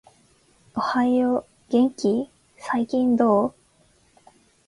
[0.75, 3.53] おはよう、元気ー？、最近どう？？